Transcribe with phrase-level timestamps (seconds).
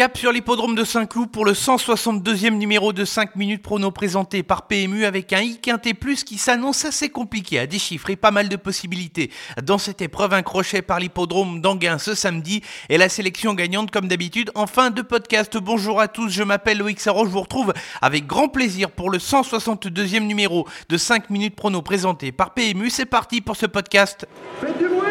[0.00, 4.66] Cap sur l'hippodrome de Saint-Cloud pour le 162e numéro de 5 minutes prono présenté par
[4.66, 5.58] PMU avec un I
[5.92, 9.30] plus qui s'annonce assez compliqué à déchiffrer, pas mal de possibilités.
[9.62, 14.08] Dans cette épreuve, un crochet par l'hippodrome d'Anguin ce samedi et la sélection gagnante comme
[14.08, 15.58] d'habitude en fin de podcast.
[15.58, 19.18] Bonjour à tous, je m'appelle Loïc Sarro, je vous retrouve avec grand plaisir pour le
[19.18, 22.88] 162e numéro de 5 minutes prono présenté par PMU.
[22.88, 24.26] C'est parti pour ce podcast.
[24.62, 25.10] Faites du bruit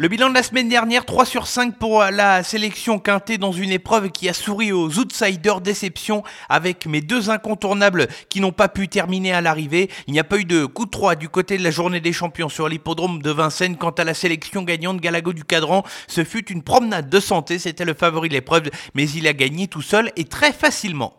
[0.00, 3.72] Le bilan de la semaine dernière, 3 sur 5 pour la sélection quintée dans une
[3.72, 8.86] épreuve qui a souri aux outsiders déception avec mes deux incontournables qui n'ont pas pu
[8.86, 9.90] terminer à l'arrivée.
[10.06, 12.12] Il n'y a pas eu de coup de 3 du côté de la journée des
[12.12, 13.76] champions sur l'hippodrome de Vincennes.
[13.76, 17.84] Quant à la sélection gagnante Galago du Cadran, ce fut une promenade de santé, c'était
[17.84, 21.14] le favori de l'épreuve, mais il a gagné tout seul et très facilement.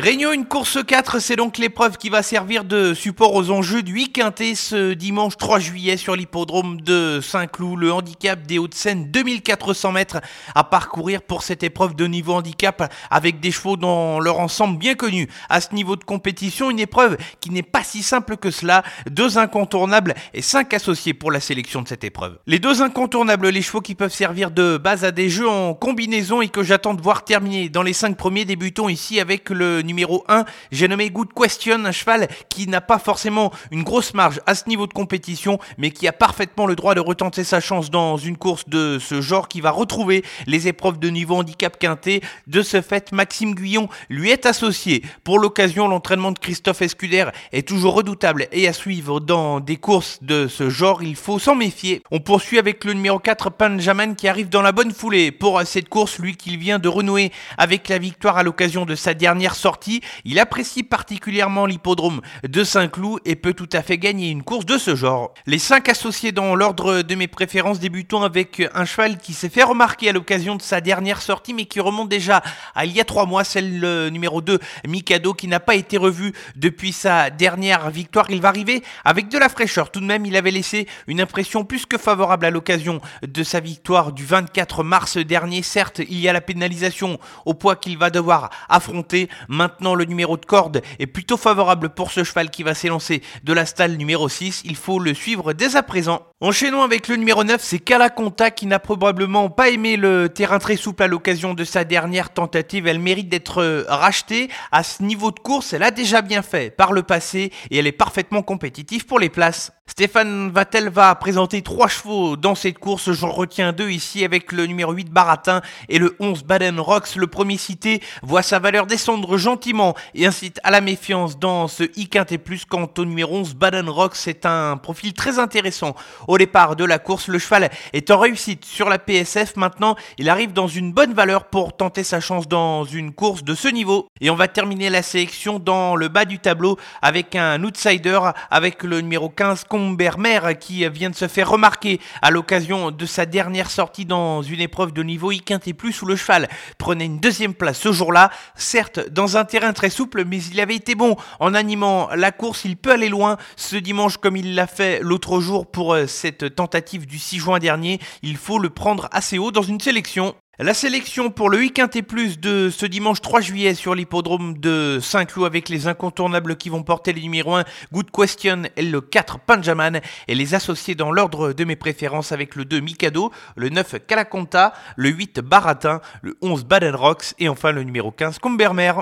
[0.00, 3.92] Réunion une course 4, c'est donc l'épreuve qui va servir de support aux enjeux du
[3.92, 7.78] 8 quintet ce dimanche 3 juillet sur l'hippodrome de Saint-Cloud.
[7.78, 10.22] Le handicap des Hauts-de-Seine, 2400 mètres
[10.54, 14.94] à parcourir pour cette épreuve de niveau handicap avec des chevaux dans leur ensemble bien
[14.94, 15.28] connus.
[15.50, 18.82] À ce niveau de compétition, une épreuve qui n'est pas si simple que cela.
[19.10, 22.38] Deux incontournables et cinq associés pour la sélection de cette épreuve.
[22.46, 26.40] Les deux incontournables, les chevaux qui peuvent servir de base à des jeux en combinaison
[26.40, 28.46] et que j'attends de voir terminer dans les cinq premiers.
[28.46, 33.00] Débutons ici avec le numéro 1, j'ai nommé Good Question, un cheval qui n'a pas
[33.00, 36.94] forcément une grosse marge à ce niveau de compétition, mais qui a parfaitement le droit
[36.94, 41.00] de retenter sa chance dans une course de ce genre qui va retrouver les épreuves
[41.00, 42.22] de niveau handicap quinté.
[42.46, 45.02] De ce fait, Maxime Guyon lui est associé.
[45.24, 50.18] Pour l'occasion, l'entraînement de Christophe Escuder est toujours redoutable et à suivre dans des courses
[50.22, 52.00] de ce genre, il faut s'en méfier.
[52.12, 55.88] On poursuit avec le numéro 4, Panjaman, qui arrive dans la bonne foulée pour cette
[55.88, 59.79] course, lui qui vient de renouer avec la victoire à l'occasion de sa dernière sortie.
[60.24, 64.78] Il apprécie particulièrement l'hippodrome de Saint-Cloud et peut tout à fait gagner une course de
[64.78, 65.32] ce genre.
[65.46, 69.62] Les 5 associés dans l'ordre de mes préférences débutons avec un cheval qui s'est fait
[69.62, 72.42] remarquer à l'occasion de sa dernière sortie mais qui remonte déjà
[72.74, 75.96] à il y a 3 mois, celle le numéro 2, Mikado, qui n'a pas été
[75.96, 78.26] revu depuis sa dernière victoire.
[78.30, 79.90] Il va arriver avec de la fraîcheur.
[79.90, 83.60] Tout de même, il avait laissé une impression plus que favorable à l'occasion de sa
[83.60, 85.62] victoire du 24 mars dernier.
[85.62, 89.28] Certes, il y a la pénalisation au poids qu'il va devoir affronter.
[89.48, 93.52] Maintenant, le numéro de corde est plutôt favorable pour ce cheval qui va s'élancer de
[93.52, 94.62] la stalle numéro 6.
[94.64, 96.29] Il faut le suivre dès à présent.
[96.42, 100.76] Enchaînons avec le numéro 9, c'est Calaconta qui n'a probablement pas aimé le terrain très
[100.76, 102.86] souple à l'occasion de sa dernière tentative.
[102.86, 104.48] Elle mérite d'être rachetée.
[104.72, 107.86] À ce niveau de course, elle a déjà bien fait par le passé et elle
[107.86, 109.70] est parfaitement compétitive pour les places.
[109.90, 113.10] Stéphane Vattel va présenter trois chevaux dans cette course.
[113.10, 117.16] J'en retiens deux ici avec le numéro 8 Baratin et le 11 Baden Rocks.
[117.16, 121.82] Le premier cité voit sa valeur descendre gentiment et incite à la méfiance dans ce
[121.96, 122.64] I quintet plus.
[122.64, 125.96] Quant au numéro 11 Baden Rocks, c'est un profil très intéressant.
[126.30, 129.56] Au départ de la course, le cheval est en réussite sur la PSF.
[129.56, 133.52] Maintenant, il arrive dans une bonne valeur pour tenter sa chance dans une course de
[133.56, 134.06] ce niveau.
[134.20, 138.84] Et on va terminer la sélection dans le bas du tableau avec un outsider avec
[138.84, 143.68] le numéro 15 Combermer qui vient de se faire remarquer à l'occasion de sa dernière
[143.68, 146.48] sortie dans une épreuve de niveau I quintet plus où le cheval
[146.78, 148.30] prenait une deuxième place ce jour-là.
[148.54, 152.64] Certes, dans un terrain très souple, mais il avait été bon en animant la course.
[152.64, 157.06] Il peut aller loin ce dimanche comme il l'a fait l'autre jour pour cette tentative
[157.06, 157.98] du 6 juin dernier.
[158.22, 160.34] Il faut le prendre assez haut dans une sélection.
[160.58, 165.46] La sélection pour le week-end plus de ce dimanche 3 juillet sur l'hippodrome de Saint-Cloud
[165.46, 167.64] avec les incontournables qui vont porter les numéros 1
[167.94, 172.56] Good Question et le 4 Panjaman et les associés dans l'ordre de mes préférences avec
[172.56, 177.72] le 2 Mikado, le 9 Calaconta, le 8 Baratin, le 11 Baden Rocks et enfin
[177.72, 178.92] le numéro 15 Combermer.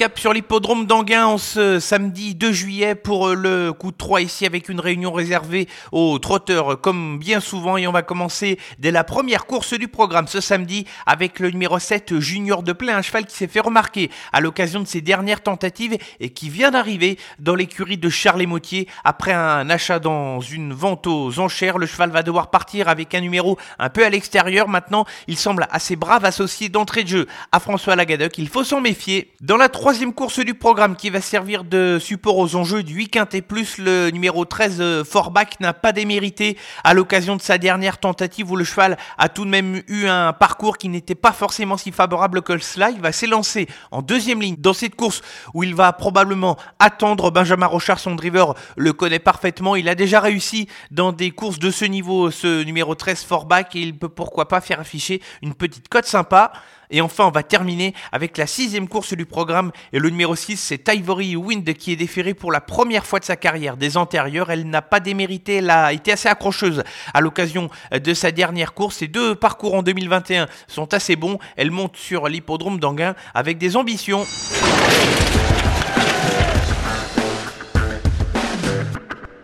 [0.00, 4.46] Cap sur l'hippodrome d'Anguin en ce samedi 2 juillet pour le coup de 3 ici
[4.46, 9.04] avec une réunion réservée aux trotteurs comme bien souvent et on va commencer dès la
[9.04, 13.26] première course du programme ce samedi avec le numéro 7 Junior de Plein, un cheval
[13.26, 17.54] qui s'est fait remarquer à l'occasion de ses dernières tentatives et qui vient d'arriver dans
[17.54, 21.76] l'écurie de Charles Motier après un achat dans une vente aux enchères.
[21.76, 24.66] Le cheval va devoir partir avec un numéro un peu à l'extérieur.
[24.66, 28.38] Maintenant, il semble assez brave associé d'entrée de jeu à François Lagadec.
[28.38, 29.34] Il faut s'en méfier.
[29.42, 32.94] Dans la troisième troisième course du programme qui va servir de support aux enjeux du
[32.94, 37.58] 8 quintet plus, le numéro 13 euh, Forbach n'a pas démérité à l'occasion de sa
[37.58, 41.32] dernière tentative où le cheval a tout de même eu un parcours qui n'était pas
[41.32, 42.90] forcément si favorable que cela.
[42.90, 45.22] Il va s'élancer en deuxième ligne dans cette course
[45.54, 49.74] où il va probablement attendre Benjamin Rochard, son driver le connaît parfaitement.
[49.74, 53.80] Il a déjà réussi dans des courses de ce niveau, ce numéro 13 Forbach, et
[53.80, 56.52] il peut pourquoi pas faire afficher une petite cote sympa.
[56.90, 59.72] Et enfin, on va terminer avec la sixième course du programme.
[59.92, 63.24] Et le numéro 6, c'est Ivory Wind qui est déférée pour la première fois de
[63.24, 63.76] sa carrière.
[63.76, 66.82] Des antérieures, elle n'a pas démérité, elle a été assez accrocheuse
[67.14, 68.96] à l'occasion de sa dernière course.
[68.96, 71.38] Ses deux parcours en 2021 sont assez bons.
[71.56, 74.24] Elle monte sur l'hippodrome d'Anguin avec des ambitions.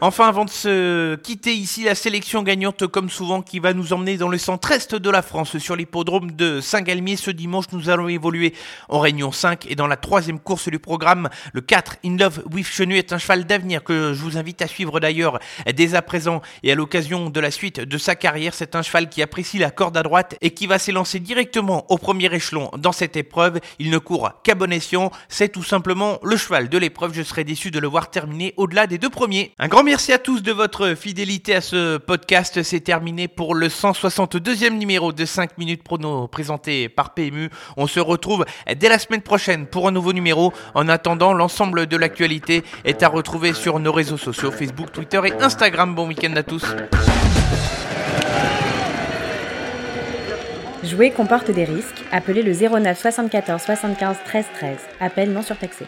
[0.02, 4.18] Enfin, avant de se quitter ici, la sélection gagnante, comme souvent, qui va nous emmener
[4.18, 7.16] dans le centre-est de la France, sur l'hippodrome de Saint-Galmier.
[7.16, 8.52] Ce dimanche, nous allons évoluer
[8.90, 12.66] en Réunion 5 et dans la troisième course du programme, le 4, In Love with
[12.66, 15.38] Chenu est un cheval d'avenir que je vous invite à suivre d'ailleurs
[15.74, 18.52] dès à présent et à l'occasion de la suite de sa carrière.
[18.52, 21.96] C'est un cheval qui apprécie la corde à droite et qui va s'élancer directement au
[21.96, 23.60] premier échelon dans cette épreuve.
[23.78, 25.10] Il ne court qu'à bon escient.
[25.30, 27.14] C'est tout simplement le cheval de l'épreuve.
[27.14, 29.54] Je serais déçu de le voir terminer au-delà des deux premiers.
[29.58, 32.64] Un grand merci à tous de votre fidélité à ce podcast.
[32.64, 37.50] C'est terminé pour le 162e numéro de 5 minutes prono présenté par PMU.
[37.76, 38.44] On se retrouve
[38.76, 40.52] dès la semaine prochaine pour un nouveau numéro.
[40.74, 45.32] En attendant, l'ensemble de l'actualité est à retrouver sur nos réseaux sociaux Facebook, Twitter et
[45.40, 45.94] Instagram.
[45.94, 46.64] Bon week-end à tous.
[50.82, 52.02] Jouer comporte des risques.
[52.10, 54.78] Appelez le 09 74 75 13 13.
[54.98, 55.86] Appel non surtaxé.